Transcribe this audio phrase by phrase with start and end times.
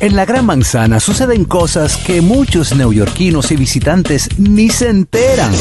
[0.00, 5.52] En la Gran Manzana suceden cosas que muchos neoyorquinos y visitantes ni se enteran.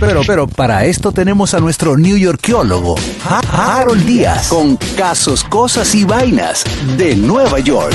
[0.00, 6.04] Pero, pero, para esto tenemos a nuestro newyorkiólogo, Ha- Harold Díaz, con casos, cosas y
[6.04, 6.64] vainas
[6.98, 7.94] de Nueva York.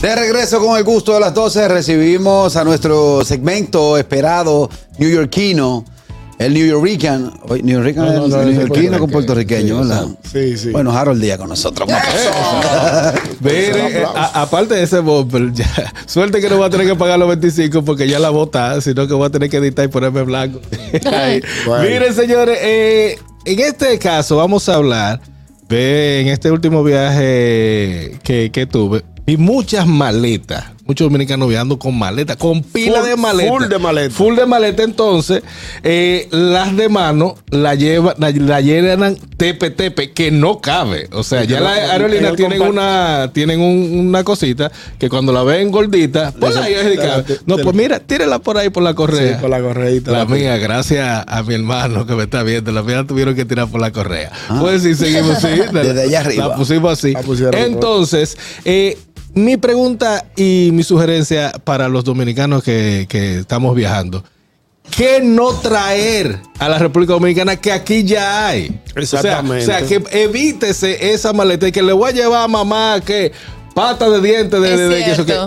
[0.00, 5.84] De regreso con el gusto de las 12, recibimos a nuestro segmento esperado newyorkino,
[6.40, 7.30] el New Yorkian.
[7.62, 10.06] New Yorkian No, no, es el neoyorquino con puertorriqueño, ¿verdad?
[10.32, 10.70] sí, sí.
[10.70, 11.86] Bueno, Harold Díaz con nosotros.
[13.40, 17.18] Mire, eh, aparte de ese bumper, ya, suerte que no voy a tener que pagar
[17.18, 20.22] los 25 porque ya la bota, sino que voy a tener que editar y ponerme
[20.22, 20.60] blanco.
[21.66, 21.84] Bueno.
[21.84, 25.20] Miren, señores, eh, en este caso vamos a hablar
[25.68, 29.04] de en este último viaje que, que tuve.
[29.26, 33.50] Vi muchas maletas, muchos dominicanos viajando con maletas, con pila Full- de maletas.
[33.52, 34.14] full de maleta.
[34.14, 35.42] Full de maleta, entonces,
[35.84, 41.08] eh, las de mano la llevan, la, la llenan tepe tepe, que no cabe.
[41.12, 45.70] O sea, ya las aerolíneas tienen una, tienen un- una cosita que cuando la ven
[45.70, 47.22] gordita, pues ahí es de cabe.
[47.22, 49.34] te- No, pues mira, tírela por ahí por la correa.
[49.36, 50.10] Sí, por la correíta.
[50.10, 53.68] La mía, gracias a mi hermano que me está viendo, la mía tuvieron que tirar
[53.68, 54.32] por la correa.
[54.48, 54.58] Ah.
[54.60, 55.48] Pues sí, seguimos así.
[55.72, 56.48] Desde allá arriba.
[56.48, 57.12] La pusimos así.
[57.12, 58.98] La Entonces, eh,
[59.34, 64.24] mi pregunta y mi sugerencia para los dominicanos que, que estamos viajando.
[64.96, 68.68] ¿Qué no traer a la República Dominicana que aquí ya hay?
[68.68, 69.62] O sea- Exactamente.
[69.62, 73.30] O sea, que evítese esa maleta y que le voy a llevar a mamá que
[73.74, 75.38] pata de dientes de, Es de- de- que eso que.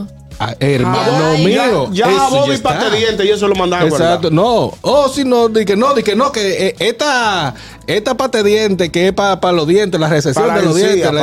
[0.50, 1.90] Ah, hermano Ay, mío.
[1.94, 4.74] Ya, eso ya Bobby pate diente y eso lo mandan a Exacto, no.
[4.82, 7.54] Oh, si no, di que no, di que no, que eh, esta,
[7.88, 10.94] esta parte de diente que es para los dientes, la recesión Para de los encía,
[11.12, 11.14] dientes,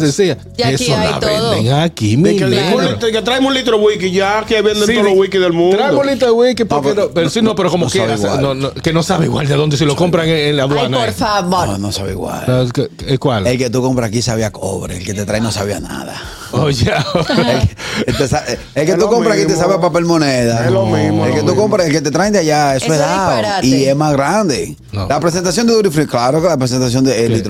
[0.00, 0.38] la encía.
[0.56, 1.50] Y aquí Eso hay la todo.
[1.50, 4.94] venden aquí, mi que, un litro- traemos un litro de wiki ya que venden Sí,
[4.94, 5.76] todos los wiki del mundo.
[5.76, 8.04] Trae bolita de wiki porque No, no, pero- pero sí, no, pero como no sabe
[8.04, 8.20] quieras.
[8.20, 8.42] igual.
[8.42, 10.70] No, no, que no sabe igual de dónde si lo compran en, en la Ay,
[10.70, 10.98] aduana.
[10.98, 11.12] por eh.
[11.12, 11.68] favor.
[11.68, 12.70] No, no sabe igual.
[13.06, 13.46] Eh, ¿Cuál?
[13.46, 16.20] El que tú compras aquí sabía cobre, el que te trae no sabía nada.
[16.60, 17.68] Oye, El,
[18.06, 19.62] el te sa- el que Es tú lo compras aquí te mismo.
[19.62, 20.64] sabe a papel moneda.
[20.66, 21.62] Es lo mismo, El es que lo tú mismo.
[21.62, 23.30] compras, el que te traen de allá, eso, Eso es es dado.
[23.36, 23.66] disparate.
[23.66, 24.76] Y es más grande.
[24.92, 25.06] No.
[25.08, 27.42] La presentación de Duty Free, claro que la presentación de el.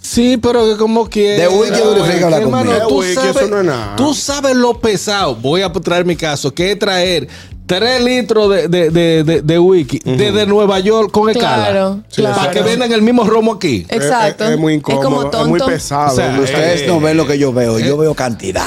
[0.00, 1.32] Sí, pero que como que.
[1.32, 2.88] De wiki, Duri Frica habla Hermano, conmigo.
[2.88, 3.96] tú De wiki, sabes, eso no es nada.
[3.96, 5.34] tú sabes lo pesado.
[5.34, 7.28] Voy a traer mi caso, que es traer
[7.68, 11.68] 3 litros de, de, de, de, de wiki desde Nueva York con escala.
[11.68, 12.50] Claro, Para claro.
[12.50, 13.86] que vendan el mismo romo aquí.
[13.90, 14.44] Exacto.
[14.44, 15.46] Es, es muy incómodo, como es, tonto.
[15.48, 16.12] muy pesado.
[16.12, 18.64] O sea, Muy- Ustedes Eh, no ven lo que yo veo, yo veo cantidad.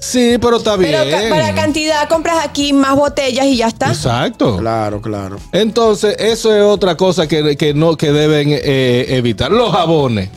[0.00, 0.92] Sí, pero está bien.
[0.98, 3.88] Pero ca- para cantidad compras aquí más botellas y ya está.
[3.88, 4.56] Exacto.
[4.56, 5.36] Claro, claro.
[5.52, 9.52] Entonces, eso es otra cosa que, que no, que deben eh, evitar.
[9.52, 10.30] Los jabones.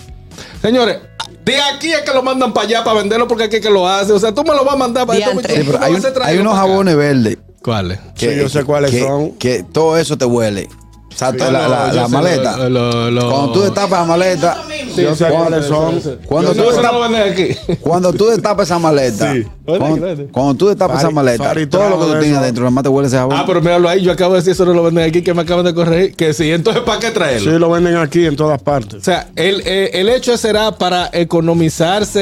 [0.61, 0.97] Señores,
[1.45, 3.87] de aquí es que lo mandan para allá para venderlo porque aquí es que lo
[3.87, 4.11] hace.
[4.11, 5.19] O sea, tú me lo vas a mandar para.
[5.19, 7.37] Sí, hay, hay unos jabones verdes.
[7.63, 7.99] ¿Cuáles?
[8.15, 9.31] Sí, yo sé cuáles que- son.
[9.33, 10.67] Que todo eso te huele.
[11.13, 12.57] O sea, la, la- maleta.
[12.57, 14.57] lo- lo- lo- Cuando tú destapas la maleta,
[14.97, 16.01] yo sé cuáles son.
[16.25, 19.45] cuando tú, que destapas, cuando tú destapas esa maleta, Sí.
[19.65, 22.83] Cuando, cuando tú destapas esa maleta, Fari todo lo que tú tienes adentro, nada más
[22.83, 23.37] te huele ese jabón.
[23.37, 25.41] Ah, pero míralo ahí, yo acabo de decir eso no lo venden aquí, que me
[25.43, 26.15] acaban de corregir.
[26.15, 27.51] Que sí, entonces ¿para qué traerlo?
[27.51, 28.95] Sí, lo venden aquí en todas partes.
[28.95, 32.21] O sea, el, eh, el hecho será para economizarse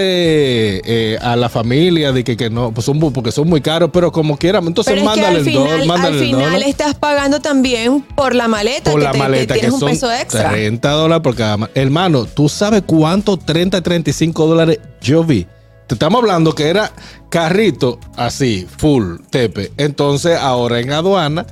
[0.86, 4.12] eh, a la familia de que, que no, pues son porque son muy caros, pero
[4.12, 6.52] como quieran, entonces Pero es que mándale al el dólar, final, mándale al el final
[6.54, 6.70] dólar.
[6.70, 9.80] estás pagando también por la maleta, por que la te- te maleta, que tienes un
[9.80, 10.50] son peso extra.
[10.52, 15.48] 30 dólares por cada ma- Hermano, ¿tú sabes cuánto 30, 35 dólares yo vi?
[15.92, 16.94] Te estamos hablando que era
[17.30, 19.74] carrito así, full, tepe.
[19.76, 21.46] Entonces, ahora en aduana,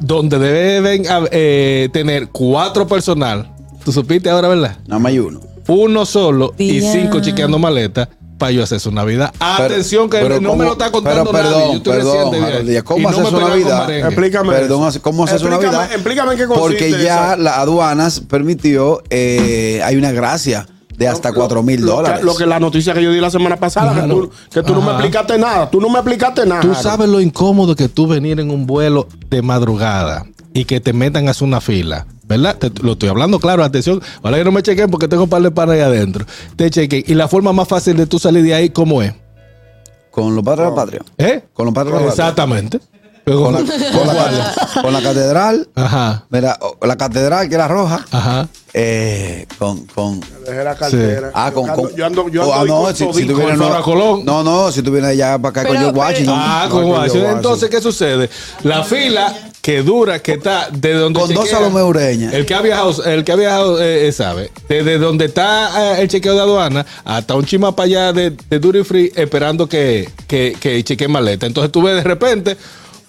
[0.00, 4.78] donde deben eh, tener cuatro personal, tú supiste ahora, ¿verdad?
[4.88, 5.40] Nada más hay uno.
[5.68, 9.32] Uno solo y cinco chequeando maleta para yo hacer su Navidad.
[9.38, 11.52] Atención, que pero no ¿cómo- me lo está contando pero nadie.
[11.52, 13.90] perdón, Yo estoy perdón, Harold ¿cómo Y no hace me su Navidad?
[13.96, 14.52] Explícame.
[14.54, 15.02] Perdón, eso.
[15.02, 15.94] ¿cómo se hace una Explícame-
[16.36, 20.66] qué consiste Porque ya las aduanas permitió, eh, hay una gracia
[20.96, 22.24] de hasta Lo- 4 mil lo que- dólares.
[22.24, 24.80] Lo que la noticia que yo di la semana pasada, que tú, que tú no
[24.82, 25.70] me explicaste nada.
[25.70, 26.60] Tú no me explicaste nada.
[26.60, 30.92] Tú sabes lo incómodo que tú venir en un vuelo de madrugada y que te
[30.92, 32.06] metan a hacer una fila.
[32.24, 32.56] ¿Verdad?
[32.56, 34.00] Te- lo estoy hablando claro, atención.
[34.20, 36.24] Ojalá que no me chequen porque tengo un par de panas ahí adentro.
[36.56, 37.02] Te chequen.
[37.06, 39.12] Y la forma más fácil de tú salir de ahí, ¿cómo es?
[40.10, 41.00] Con los padres de la patria.
[41.18, 41.44] ¿Eh?
[41.52, 42.24] Con los padres de la patria.
[42.24, 42.80] Exactamente.
[43.24, 45.68] Con la, con- con la cate- con la catedral.
[45.74, 46.24] Ajá.
[46.30, 48.04] Mira, la catedral que era roja.
[48.10, 48.48] Ajá.
[48.74, 51.30] eh, con, con, Dejé la cartera.
[51.34, 51.66] Ah, con.
[51.66, 53.58] Yo con ando- yo ando, yo oh, ando ah, no, con si, si tú vienes.
[53.58, 54.24] con No, Colón.
[54.24, 56.34] no, no, si tú vienes allá para acá con Pero- George Washington.
[56.36, 57.36] Ah, No, con con Washington.
[57.36, 58.28] Entonces, ¿qué sucede?
[58.64, 62.32] La fila que dura, que está de donde Con dos Salomé Ureña.
[62.32, 64.50] El que ha viajado, el que ha viajado eh, eh, sabe.
[64.68, 68.58] Desde donde está eh, el chequeo de aduana hasta un chima para allá de, de
[68.58, 71.46] Duty Free esperando que, que, que chequeen maleta.
[71.46, 72.56] Entonces tú ves de repente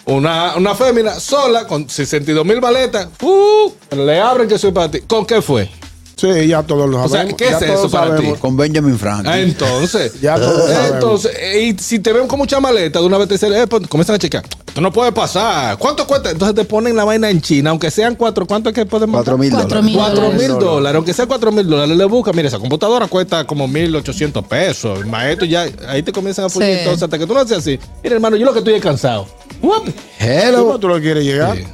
[0.06, 3.08] una, una fémina sola con 62 mil maletas.
[3.22, 3.72] ¡uh!
[3.96, 5.02] le abren que soy para ti.
[5.02, 5.70] ¿Con qué fue?
[6.16, 7.38] Sí, ya todos lo O sea, sabemos.
[7.38, 8.36] ¿qué ya es eso para sabemos.
[8.36, 8.40] ti?
[8.40, 9.28] Con Benjamin Franklin.
[9.32, 10.14] Ah, entonces.
[10.22, 10.94] Ya todos sabemos.
[10.94, 13.88] Entonces, y si te ven con mucha maleta, de una vez te dicen, eh, pues,
[13.88, 14.44] comienzan a checar.
[14.68, 15.78] Esto no puede pasar.
[15.78, 16.30] ¿Cuánto cuesta?
[16.32, 18.46] Entonces te ponen la vaina en China, aunque sean cuatro.
[18.46, 19.86] ¿Cuánto es que podemos Cuatro mil Cuatro dólares.
[19.86, 23.46] mil Cuatro mil dólares, aunque sea cuatro mil dólares, le busca, mira, esa computadora cuesta
[23.46, 25.00] como mil ochocientos pesos.
[25.00, 26.54] El maestro ya, ahí te comienzan a Sí.
[26.56, 27.80] poner entonces, hasta que tú no haces así.
[28.04, 29.28] Mira, hermano, yo lo que estoy es cansado.
[29.64, 29.88] Uap.
[30.20, 30.66] Hello.
[30.66, 31.58] ¿Cómo tú lo quieres llegar?
[31.58, 31.66] Sí.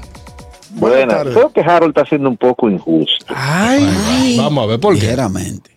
[0.72, 3.26] Buenas creo que Harold está siendo un poco injusto.
[3.36, 5.18] Ay, Vamos a ver por qué.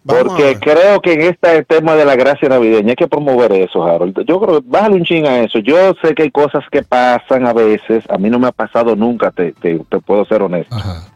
[0.05, 4.25] Porque creo que en este tema de la gracia navideña hay que promover eso, Harold.
[4.26, 5.61] Yo creo que bájale un ching a eso.
[5.61, 8.05] Yo sé que hay cosas que pasan a veces.
[8.11, 10.75] A mí no me ha pasado nunca, te, te, te puedo ser honesto.
[10.76, 11.06] Ajá.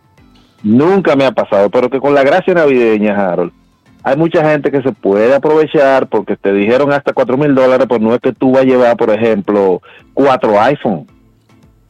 [0.63, 1.69] Nunca me ha pasado.
[1.69, 3.53] Pero que con la gracia navideña, Harold,
[4.09, 8.01] hay mucha gente que se puede aprovechar porque te dijeron hasta cuatro mil dólares, pues
[8.01, 9.83] no es que tú vas a llevar, por ejemplo,
[10.15, 11.07] cuatro iPhone.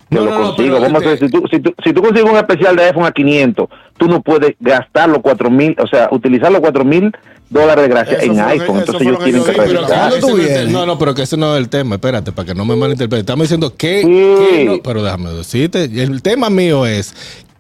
[0.08, 0.76] Que No, lo no, no, consigo.
[0.76, 3.10] a este- ver, si tú, si, tú, si tú consigues un especial de iPhone a
[3.12, 3.68] 500,
[3.98, 7.12] tú no puedes gastar los cuatro mil, o sea, utilizar los cuatro mil
[7.50, 8.78] dólares de gracia Eso en que- iPhone.
[8.78, 10.08] Entonces ellos que tienen yo que dije, pero revisar.
[10.10, 11.96] ¿cuándo tú Ese no, no, no, pero que ese no es el tema.
[11.96, 13.20] Espérate, para que no me malinterprete.
[13.20, 14.56] Estamos diciendo que, Sí.
[14.56, 15.84] que no- pero déjame decirte.
[15.84, 17.14] El tema mío es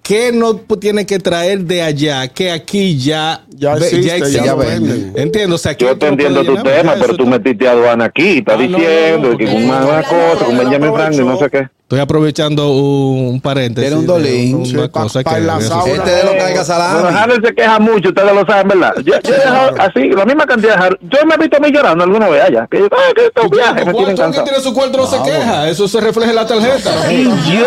[0.06, 5.12] que no tiene que traer de allá, que aquí ya, Ya existe, ya venden.
[5.16, 8.38] Entiendo, o sea, Yo te entiendo tu tema, ya pero tú metiste a aduana aquí,
[8.38, 10.94] está Ah, no, no, diciendo no, que con una, cosa, con Benjamin.
[10.94, 11.68] Franklin, no sé qué.
[11.86, 13.88] Estoy aprovechando un, paréntesis.
[13.88, 14.56] Tiene un dolín.
[14.56, 17.16] Una Sí, pa- cosa pa que enlazar una- Este de lo Bueno, salami.
[17.16, 18.92] Harold se queja mucho, ustedes lo saben, ¿verdad?
[19.04, 20.98] Yo, yo he dejado así, la misma cantidad de Harold.
[21.02, 22.66] Yo me he visto a mí llorando alguna vez allá.
[22.68, 24.44] Que, ah, que estos viajes me tienen ¿Cuánto que cansado.
[24.46, 25.68] tiene su cuarto no se queja?
[25.68, 27.12] Eso se refleja en la tarjeta.
[27.12, 27.66] Y yo,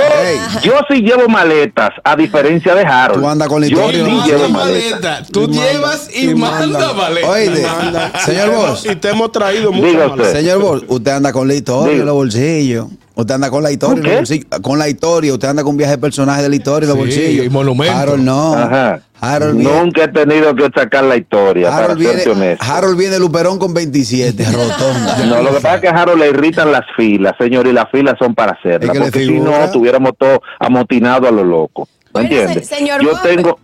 [0.63, 3.21] yo sí llevo maletas, a diferencia de Harold.
[3.21, 4.10] Tú andas con la Yo sí llevo
[4.50, 4.50] maletas.
[4.51, 5.24] maleta.
[5.31, 6.94] Tú llevas y, manda manda.
[6.94, 7.30] maleta.
[7.30, 8.12] Oíste, Manda.
[8.25, 10.33] señor hemos- Y te hemos traído mucho Diga usted.
[10.33, 12.88] Señor Boss, usted anda con la historia en los bolsillos.
[13.21, 14.18] Usted anda con la historia ¿Con en los qué?
[14.18, 14.62] bolsillos.
[14.62, 15.33] Con la historia.
[15.33, 17.45] Usted anda con viaje de personaje de la historia en los Sí, bolsillos.
[17.45, 17.95] y monumento.
[17.98, 18.54] Harold no.
[18.56, 19.01] Ajá.
[19.21, 22.66] Harold viene, Nunca he tenido que sacar la historia, Harold para viene, honesto.
[22.66, 25.18] Harold viene Luperón con 27, rotonda.
[25.25, 27.89] No, lo que pasa es que a Harold le irritan las filas, señor, y las
[27.92, 28.98] filas son para hacerlas.
[28.98, 31.89] Porque si no, tuviéramos todo amotinado a lo loco.
[32.16, 32.69] ¿Me Bueno, entiendes?
[33.01, 33.60] Yo Bob, tengo.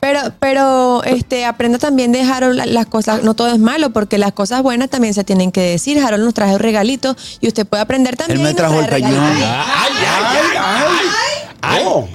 [0.00, 4.16] Pero, pero, este, aprenda también de Harold la- las cosas, no todo es malo, porque
[4.16, 5.98] las cosas buenas también se tienen que decir.
[5.98, 8.38] Harold nos trajo un regalito y usted puede aprender también.
[8.40, 9.04] Él me trajo el trae.
[9.04, 9.42] Ay, ay,
[10.56, 10.96] ay,
[11.62, 11.82] ay.
[11.84, 12.08] Oh.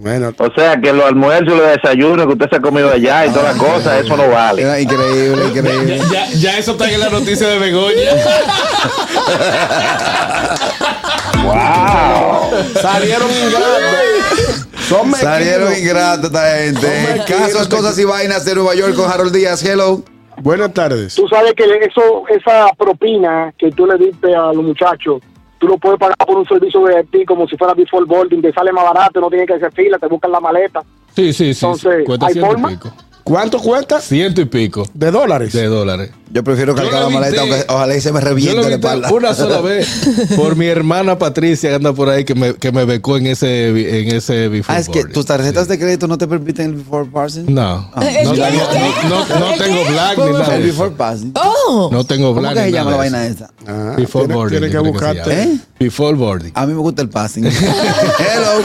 [0.00, 3.26] Bueno, O sea, que los almuerzos y los desayunos que usted se ha comido allá
[3.26, 4.62] y todas las cosas, eso no vale.
[4.62, 5.98] Era increíble, increíble.
[6.12, 7.96] Ya, ya, ya eso está en la noticia de Begoña.
[11.44, 12.64] ¡Wow!
[12.80, 14.67] salieron ingratos.
[14.88, 16.86] Son Salieron ingratos esta gente.
[16.86, 19.62] Hombre, Casos, cosas y vainas de Nueva York con Harold Díaz.
[19.62, 20.02] Hello.
[20.38, 21.14] Buenas tardes.
[21.14, 25.20] tú sabes que eso, esa propina que tú le diste a los muchachos,
[25.58, 28.50] tú lo puedes pagar por un servicio de ti como si fuera before boarding, te
[28.50, 30.82] sale más barato, no tienes que hacer fila, te buscan la maleta.
[31.14, 31.66] Sí, sí, sí.
[31.66, 32.68] Entonces, ¿hay forma?
[32.70, 32.90] pico.
[33.28, 34.00] ¿Cuánto cuesta?
[34.00, 35.52] Ciento y pico De dólares.
[35.52, 36.10] de dólares.
[36.30, 38.66] Yo prefiero Yo cargar lo la maleta, aunque ojalá y se me Yo reviente la
[38.68, 39.10] vi espalda.
[39.12, 39.86] una sola vez
[40.36, 43.68] por mi hermana Patricia que anda por ahí que me, que me becó en ese
[43.68, 47.08] en ese before Ah, es que tus tarjetas de crédito no te permiten el before
[47.12, 47.46] passing.
[47.54, 48.00] No, Ah.
[48.00, 48.40] no, ¿El no, qué?
[48.40, 50.56] no, no, no ¿El tengo black ni ¿Cómo nada.
[50.56, 51.32] el before passing?
[51.34, 53.50] Oh, No tengo ¿Cómo black que se ni llama nada la vaina esa?
[53.66, 54.58] Ah, Before tiene- boarding.
[54.58, 55.42] tiene que yo buscarte.
[55.42, 55.58] ¿Eh?
[55.80, 56.52] Before boarding.
[56.54, 57.44] A mí me gusta el passing.
[57.46, 58.62] Hello.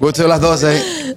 [0.00, 1.16] Gusto de las 12.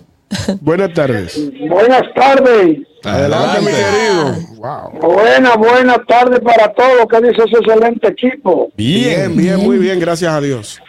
[0.62, 1.51] Buenas tardes.
[1.68, 4.36] Buenas tardes, Adelante, mi querido.
[4.57, 5.13] Wow.
[5.16, 8.69] buenas, buenas tardes para todos, que dice ese excelente equipo.
[8.78, 10.80] Bien, bien, muy bien, gracias a Dios.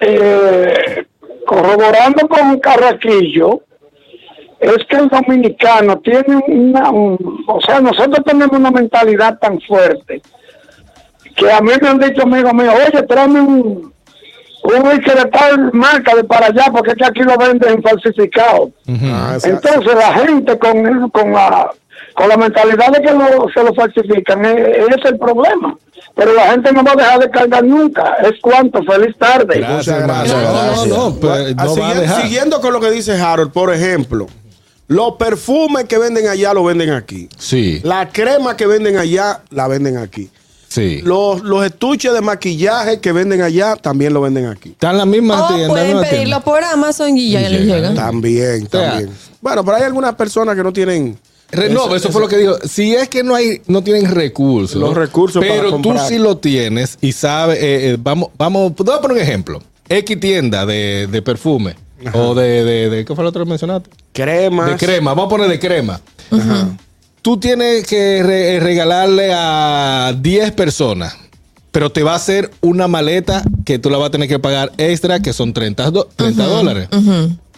[0.00, 1.04] Eh,
[1.46, 3.62] corroborando con Carraquillo,
[4.60, 10.20] es que el dominicano tiene una, un- o sea, nosotros tenemos una mentalidad tan fuerte
[11.34, 13.92] que a mí me han dicho amigos míos, oye, tráeme un,
[14.66, 18.70] un whisky de tal marca de para allá, porque es que aquí lo venden falsificado.
[19.04, 21.70] Ah, Entonces la gente con, con la
[22.14, 25.76] con la mentalidad de que lo- se lo falsifican, e- ese es el problema.
[26.14, 28.16] Pero la gente no va a dejar de cargar nunca.
[28.22, 29.58] Es cuanto, feliz tarde.
[29.58, 30.24] Gracias, hermano.
[30.26, 32.22] No, no, no, no va a siguiendo, dejar.
[32.22, 34.26] siguiendo con lo que dice Harold, por ejemplo,
[34.88, 37.28] los perfumes que venden allá lo venden aquí.
[37.36, 40.30] Sí, La crema que venden allá la venden aquí.
[40.76, 41.00] Sí.
[41.02, 44.70] Los, los estuches de maquillaje que venden allá también lo venden aquí.
[44.70, 45.64] Están en la misma o tienda.
[45.64, 46.40] en Oh, pueden una pedirlo tienda.
[46.40, 47.74] por Amazon y ya Y les llega.
[47.76, 47.94] llegan.
[47.94, 49.10] También, sea, también.
[49.40, 51.18] Bueno, pero hay algunas personas que no tienen.
[51.50, 52.56] Re- no, eso, fue lo que digo.
[52.64, 54.80] Si es que no hay, no tienen recursos.
[54.80, 56.08] Los recursos para Pero tú comprar.
[56.08, 59.62] sí lo tienes y sabes, eh, eh, vamos, vamos, te voy a poner un ejemplo.
[59.88, 61.76] X tienda de, de perfume
[62.12, 63.88] o de, de, de- ¿qué fue lo otro que mencionaste?
[64.12, 64.70] Cremas.
[64.70, 66.00] De crema, vamos a poner de crema.
[67.26, 71.16] Tú tienes que re- regalarle a 10 personas,
[71.72, 74.70] pero te va a hacer una maleta que tú la vas a tener que pagar
[74.78, 76.88] extra, que son 30, do- 30 dólares.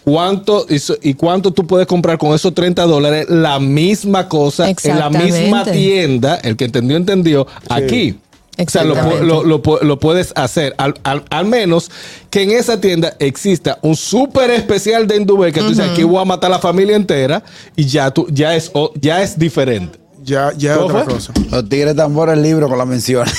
[0.04, 4.98] ¿cuánto, eso- ¿y cuánto tú puedes comprar con esos 30 dólares la misma cosa en
[5.00, 5.10] la
[5.42, 6.36] misma tienda?
[6.36, 7.46] El que entendió, entendió.
[7.68, 8.18] Aquí.
[8.66, 10.74] O sea, lo, lo- lo pu- lo puedes hacer.
[10.78, 11.90] Al, al- al menos
[12.30, 16.20] que en esa tienda exista un súper especial de Indubel que tú dices, aquí voy
[16.20, 17.42] a matar a la familia entera
[17.76, 19.98] y ya, tú, ya, es, o- ya es diferente.
[20.24, 21.14] Ya, ya es ¿Cómo otra fue?
[21.14, 21.32] cosa.
[21.50, 23.32] Los tigres tambores el libro con las menciones.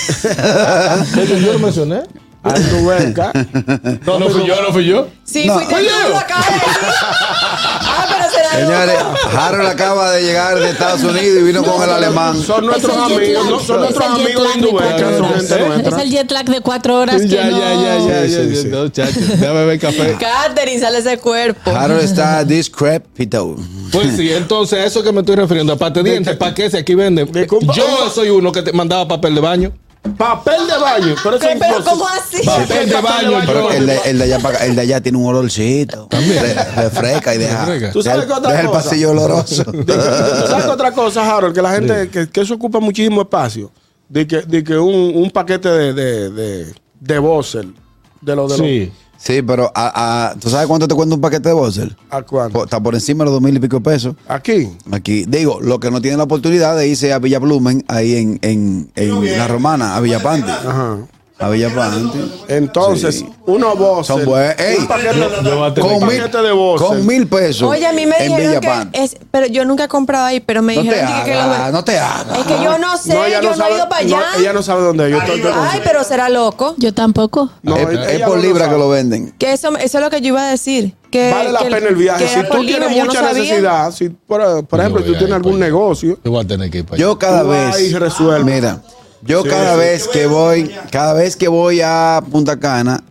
[1.43, 2.01] ¿Yo lo mencioné?
[2.43, 3.31] Aldubeca.
[4.05, 5.07] No, no fui yo, no fui yo.
[5.23, 5.55] Sí, No.
[5.55, 5.91] fuiste decir.
[7.91, 8.95] Ah, pero será Señores.
[9.37, 12.41] Harold acaba de llegar de Estados Unidos y vino con el alemán.
[12.41, 15.47] Son nuestros amigos, no, son Es nuestros amigos de Indubeca, cuatro son horas.
[15.47, 15.97] gente nuestra.
[15.97, 17.59] Es el jet lag de cuatro horas que Ya, no...
[17.59, 18.67] ya, ya, ya, Sí, ya, sí, ya, sí.
[18.69, 20.17] no, chacho, déjame beber café.
[20.19, 21.71] Catherine, sale ese cuerpo.
[21.71, 23.55] Harold está discrepito.
[23.91, 27.29] Pues sí, entonces a eso que me estoy refiriendo, aparte de dientes, paquetes, aquí venden.
[27.73, 29.73] Yo soy uno que te mandaba papel de baño.
[30.17, 31.15] Papel de baño.
[31.23, 31.83] Pero, es Pero imposible.
[31.85, 32.45] ¿cómo así?
[32.45, 35.17] Papel de baño, Pero el de, el de allá, para acá- el de allá tiene
[35.17, 36.07] un olorcito.
[36.07, 36.41] También.
[36.41, 37.91] Re- refresca y deja.
[37.91, 38.83] ¿Tú sabes qué otra deja el cosa?
[38.83, 39.63] pasillo oloroso.
[39.65, 39.83] ¿tú
[40.47, 41.53] ¿Sabes qué otra cosa, Harold?
[41.53, 43.71] Que la gente, que, que eso ocupa muchísimo espacio.
[44.07, 47.75] De que, de que un, un paquete de, de, de, de Bossel,
[48.21, 48.91] de lo de Sí.
[49.21, 51.89] Sí, pero a, a- ¿tú sabes cuánto te cuesta un paquete de Bosser?
[51.89, 51.97] los.
[52.09, 52.63] ¿A cuánto?
[52.63, 54.15] Está por encima de los dos mil y pico pesos.
[54.27, 54.69] Aquí.
[54.91, 58.39] Aquí, digo, lo que no tienen la oportunidad de irse a Villa Blumen, ahí en,
[58.41, 60.49] en, en La Romana, a Villapanti.
[60.49, 60.97] Ajá.
[61.41, 62.19] A Villapanti.
[62.49, 63.29] Entonces, Sí.
[63.45, 64.15] unos Bossel.
[64.17, 64.59] Son buenos.
[64.59, 64.97] Ey, con,
[66.05, 66.87] mil, de Bossel.
[66.87, 67.63] con mil pesos.
[67.69, 68.59] Oye, a mí me en dijeron
[68.91, 71.33] que es, pero yo nunca he comprado ahí, pero me No te dijeron que, que
[71.37, 72.39] hagas, los- no te hagas.
[72.39, 73.09] Es que yo no sé,
[73.41, 74.17] yo no, he ido para allá.
[74.33, 75.09] no, ella no sabe dónde.
[75.09, 75.41] Yo estoy-
[75.71, 76.75] Ay, pero será loco.
[76.77, 77.49] Yo tampoco.
[77.63, 78.75] No, es, por lo libra sabe.
[78.75, 79.33] que lo venden.
[79.39, 80.93] Que eso, eso es lo que yo iba a decir.
[81.09, 82.23] Que, Vale la que- pena el viaje.
[82.23, 85.65] que Si tú libra, tienes mucha necesidad, si por, por ejemplo, tú tienes algún para
[85.65, 87.01] negocio, Yo voy a tener que ir para allá.
[87.05, 87.77] Yo cada vez.
[88.43, 88.81] Mira,
[89.23, 89.79] yo Sí, cada sí.
[89.79, 93.03] vez que voy, cada vez que voy a Punta Cana,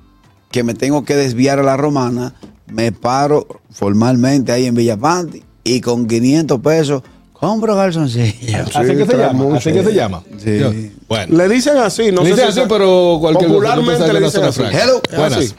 [0.51, 2.35] que me tengo que desviar a la romana,
[2.67, 8.75] me paro formalmente ahí en Villapanti y con 500 pesos compro calzoncillos.
[8.75, 9.57] Así que se llama.
[9.57, 10.23] Así que se llama.
[10.43, 10.93] Sí.
[11.09, 11.37] Bueno.
[11.37, 14.61] le dicen así, no Le sé dicen si así, pero cualquier popularmente le dicen así.
[14.61, 14.77] franco.
[14.79, 15.01] Hello.
[15.17, 15.39] Buenas.
[15.39, 15.55] así.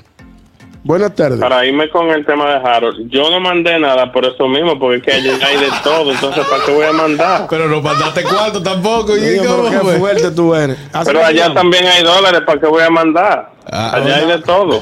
[0.90, 1.40] Buenas tardes.
[1.40, 4.96] Para irme con el tema de Harold, yo no mandé nada por eso mismo, porque
[4.98, 7.46] es que allí hay de todo, entonces ¿para qué voy a mandar?
[7.48, 9.16] Pero no mandaste cuarto tampoco.
[9.16, 10.00] ¿y Oye, cómo pero qué fue?
[10.00, 10.80] fuerte tú eres.
[11.06, 13.52] Pero allá también hay dólares, ¿para qué voy a mandar?
[13.72, 14.82] Ah, allá hay de todo.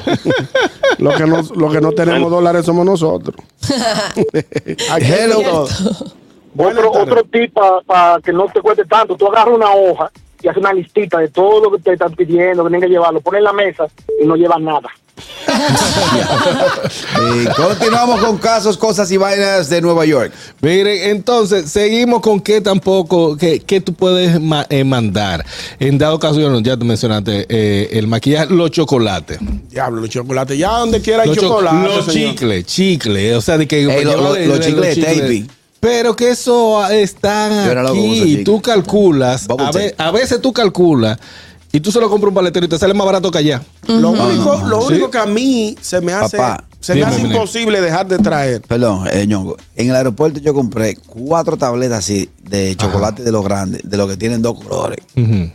[0.98, 3.36] Lo que no, lo que no tenemos dólares somos nosotros.
[4.98, 5.68] Hello.
[6.56, 7.54] Otro, otro tip
[7.86, 9.14] para que no te cueste tanto.
[9.14, 10.10] Tú agarras una hoja
[10.42, 13.12] y haces una listita de todo lo que te están pidiendo, que tienen que llevar,
[13.12, 13.86] lo pones en la mesa
[14.18, 14.88] y no llevas nada.
[17.32, 20.32] Y continuamos con casos, cosas y vainas de Nueva York.
[20.60, 25.44] Miren, entonces, seguimos con qué tampoco, qué, qué tú puedes ma- eh, mandar.
[25.78, 29.38] En dado caso, ya te mencionaste eh, el maquillaje, los chocolates.
[29.70, 30.58] Diablo, los chocolates.
[30.58, 31.88] Ya donde quiera hay Los, cho- chocolate.
[31.96, 35.46] los chicles, chicles, o sea, de que Ey, lo- lleva lo- de- los chicles de.
[35.80, 41.18] Pero que eso ah, esos aquí tú calculas, ve- a veces tú calculas
[41.72, 43.62] y tú se lo compras un paletero y te sale más barato que allá.
[43.86, 44.66] Lo único, Ajá.
[44.68, 44.88] lo Sí.
[44.94, 48.62] único que a mí se me hace, Papá, se me hace imposible dejar de traer.
[48.62, 49.56] Perdón, eh, Ñongo.
[49.76, 54.08] En el aeropuerto yo compré cuatro tabletas así de chocolate de los grandes, de los
[54.08, 55.50] que tienen dos colores, Ujú.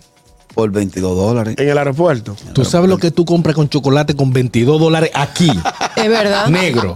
[0.53, 1.55] Por 22 dólares.
[1.57, 2.35] En el aeropuerto.
[2.53, 5.51] Tú sabes lo que tú compras con chocolate con 22 dólares aquí.
[5.95, 6.47] Es verdad.
[6.47, 6.95] Negro.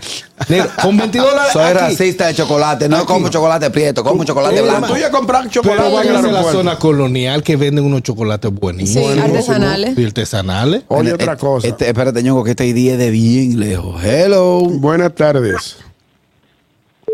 [0.50, 0.70] Negro.
[0.82, 1.74] Con 22 dólares Soy aquí.
[1.78, 4.88] racista de chocolate, no como chocolate prieto, como chocolate blanco.
[4.88, 8.02] Tú ya comprar Pero chocolate en el vayas a la zona colonial que venden unos
[8.02, 9.18] chocolates Sí, buenísimos.
[9.18, 9.98] artesanales.
[9.98, 10.84] Y artesanales.
[10.88, 11.68] Oye, otra eh, cosa.
[11.68, 14.04] Este, espérate, Ñongo, que esta idea es de bien lejos.
[14.04, 14.62] Hello.
[14.62, 15.78] Buenas tardes.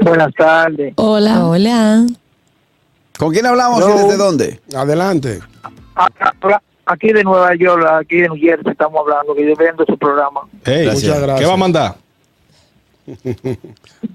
[0.02, 0.94] Buenas tardes.
[0.96, 1.46] Hola.
[1.46, 2.06] Hola.
[3.20, 3.98] ¿Con quién hablamos y Hello.
[4.04, 4.62] desde dónde?
[4.76, 5.42] Adelante.
[6.86, 10.42] Aquí de Nueva York, aquí de New Jersey estamos hablando, que yo vendo su programa.
[10.66, 11.04] Hey, Gracias.
[11.04, 11.40] Muchas gracias.
[11.40, 11.96] ¿Qué va a mandar?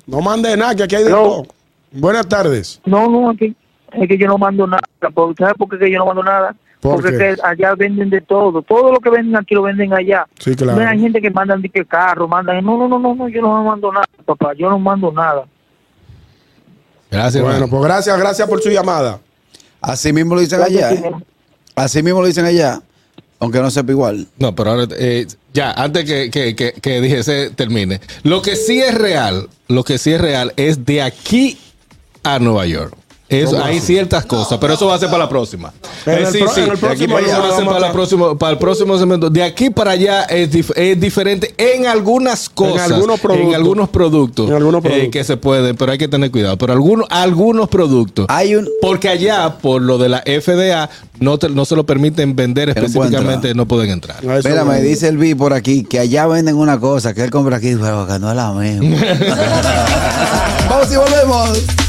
[0.07, 1.17] No mande nada, que aquí hay de No.
[1.23, 1.47] todo.
[1.93, 2.81] Buenas tardes.
[2.85, 3.55] No, no, aquí
[3.93, 4.83] es que yo no mando nada.
[5.15, 6.55] porque- ¿Sabes por qué que yo no mando nada?
[6.81, 8.63] ¿Por Porque que allá venden de todo.
[8.63, 10.27] Todo lo que venden aquí lo venden allá.
[10.39, 10.81] Sí, claro.
[10.81, 12.65] No hay gente que mandan de que carro, mandan.
[12.65, 14.53] No, no, no, no, no, yo no mando nada, papá.
[14.55, 15.45] Yo no mando nada.
[17.11, 19.19] Gracias, Bueno, pues gracias, gracias por su llamada.
[19.81, 20.93] Así mismo lo dicen allá.
[20.93, 21.13] ¿eh?
[21.79, 22.83] Así mismo lo dicen allá,
[23.39, 24.27] aunque no sepa igual.
[24.39, 28.01] No, pero ahora, eh, ya, antes que, que, que, que dijese termine.
[28.23, 31.59] Lo que sí es real, lo que sí es real es de aquí
[32.23, 32.95] a Nueva York.
[33.29, 35.73] Eso, hay ciertas cosas, pero eso va a ser para la próxima.
[36.07, 36.61] En Eh, sí, pro- sí.
[36.61, 37.93] en el De aquí próximo para, allá lo lo hacen vamos a para, la estar-
[37.93, 39.29] próximo, para el próximo segmento.
[39.31, 42.91] De aquí para allá es, dif- es diferente en algunas cosas.
[42.91, 43.49] algunos productos.
[43.51, 44.49] En algunos productos.
[44.49, 45.11] En algunos eh, productos.
[45.13, 46.57] que se pueden, pero hay que tener cuidado.
[46.57, 48.25] Pero algunos, algunos productos.
[48.31, 48.67] Hay un.
[48.81, 50.89] Porque allá, por lo de la FDA,
[51.21, 54.17] no, te- no se lo permiten vender no específicamente, no pueden entrar.
[54.25, 57.59] Mira, me dice el B por aquí que allá venden una cosa que él compra
[57.59, 58.97] aquí, pero que no es la misma.
[60.71, 61.59] Vamos y volvemos.